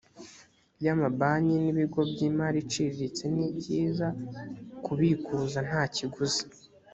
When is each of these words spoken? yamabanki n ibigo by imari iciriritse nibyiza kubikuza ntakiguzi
yamabanki 0.85 1.55
n 1.63 1.65
ibigo 1.71 1.99
by 2.11 2.19
imari 2.29 2.57
iciriritse 2.65 3.23
nibyiza 3.35 4.07
kubikuza 4.85 5.59
ntakiguzi 5.67 6.45